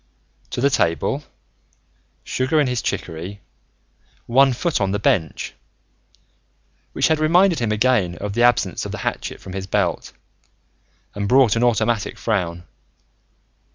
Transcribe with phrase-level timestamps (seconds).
[0.49, 1.23] to the table,
[2.23, 3.39] sugar in his chicory,
[4.25, 5.53] one foot on the bench...
[6.93, 10.11] which had reminded him again of the absence of the hatchet from his belt
[11.13, 12.63] and brought an automatic frown